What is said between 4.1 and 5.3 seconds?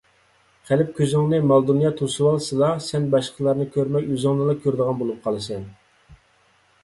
ئۆزۈڭنىلا كۆرىدىغان بولۇپ